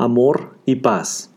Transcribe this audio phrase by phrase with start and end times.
[0.00, 1.32] Amor y paz.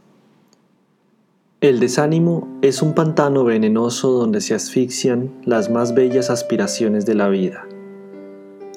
[1.61, 7.27] El desánimo es un pantano venenoso donde se asfixian las más bellas aspiraciones de la
[7.27, 7.67] vida.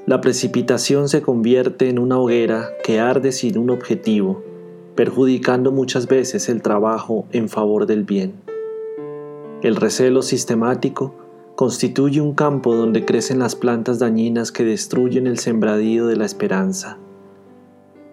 [0.06, 4.42] La precipitación se convierte en una hoguera que arde sin un objetivo,
[4.94, 8.40] perjudicando muchas veces el trabajo en favor del bien.
[9.60, 11.14] El recelo sistemático
[11.56, 16.96] constituye un campo donde crecen las plantas dañinas que destruyen el sembradío de la esperanza.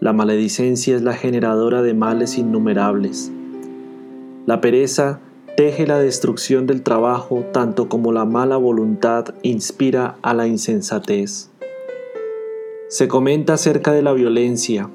[0.02, 3.32] La maledicencia es la generadora de males innumerables.
[4.47, 5.19] La pereza
[5.55, 11.51] teje la destrucción del trabajo tanto como la mala voluntad inspira a la insensatez.
[12.87, 14.89] Se comenta acerca de la violencia,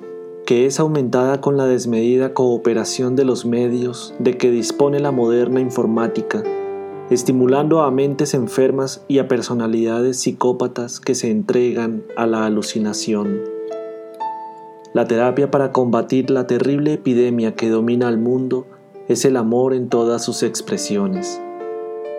[0.45, 5.61] que es aumentada con la desmedida cooperación de los medios de que dispone la moderna
[5.61, 6.43] informática,
[7.11, 13.56] estimulando a mentes enfermas y a personalidades psicópatas que se entregan a la alucinación.
[14.97, 18.67] La terapia para combatir la terrible epidemia que domina al mundo
[19.09, 21.39] es el amor en todas sus expresiones.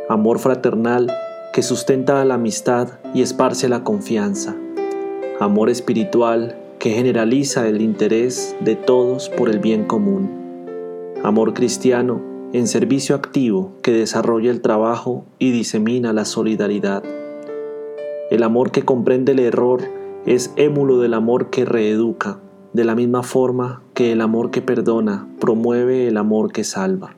[0.09, 1.11] Amor fraternal
[1.53, 4.55] que sustenta la amistad y esparce la confianza.
[5.39, 10.30] Amor espiritual que generaliza el interés de todos por el bien común.
[11.23, 12.21] Amor cristiano
[12.53, 17.02] en servicio activo que desarrolla el trabajo y disemina la solidaridad.
[18.30, 19.81] El amor que comprende el error
[20.27, 22.39] es émulo del amor que reeduca,
[22.73, 27.15] de la misma forma que el amor que perdona promueve el amor que salva.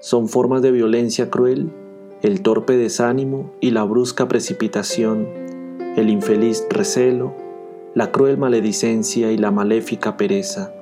[0.00, 1.70] Son formas de violencia cruel,
[2.22, 5.26] el torpe desánimo y la brusca precipitación,
[5.96, 7.34] el infeliz recelo,
[7.94, 10.72] la cruel maledicencia y la maléfica pereza,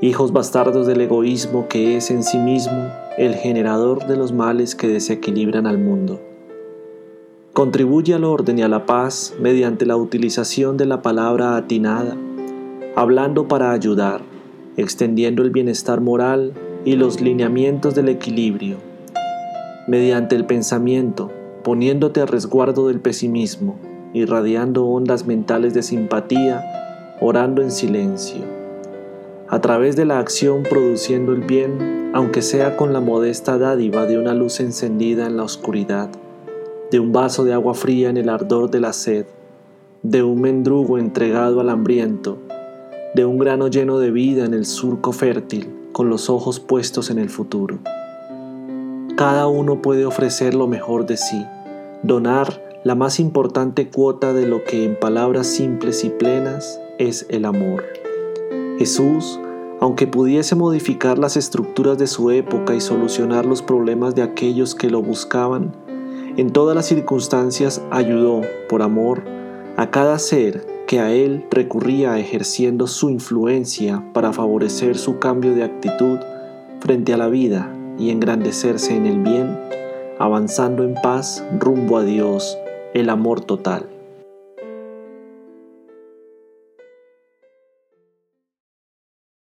[0.00, 4.88] hijos bastardos del egoísmo que es en sí mismo el generador de los males que
[4.88, 6.20] desequilibran al mundo.
[7.54, 12.14] Contribuye al orden y a la paz mediante la utilización de la palabra atinada,
[12.96, 14.22] hablando para ayudar,
[14.78, 16.54] extendiendo el bienestar moral
[16.86, 18.78] y los lineamientos del equilibrio,
[19.86, 21.30] mediante el pensamiento,
[21.62, 23.76] poniéndote a resguardo del pesimismo,
[24.14, 26.64] irradiando ondas mentales de simpatía,
[27.20, 28.40] orando en silencio,
[29.46, 34.16] a través de la acción produciendo el bien, aunque sea con la modesta dádiva de
[34.16, 36.08] una luz encendida en la oscuridad,
[36.90, 39.26] de un vaso de agua fría en el ardor de la sed,
[40.02, 42.38] de un mendrugo entregado al hambriento,
[43.16, 47.18] de un grano lleno de vida en el surco fértil, con los ojos puestos en
[47.18, 47.78] el futuro.
[49.16, 51.42] Cada uno puede ofrecer lo mejor de sí,
[52.02, 57.46] donar la más importante cuota de lo que en palabras simples y plenas es el
[57.46, 57.84] amor.
[58.78, 59.40] Jesús,
[59.80, 64.90] aunque pudiese modificar las estructuras de su época y solucionar los problemas de aquellos que
[64.90, 65.72] lo buscaban,
[66.36, 69.22] en todas las circunstancias ayudó, por amor,
[69.78, 75.64] a cada ser que a él recurría ejerciendo su influencia para favorecer su cambio de
[75.64, 76.18] actitud
[76.80, 79.58] frente a la vida y engrandecerse en el bien,
[80.18, 82.56] avanzando en paz rumbo a Dios,
[82.94, 83.95] el amor total.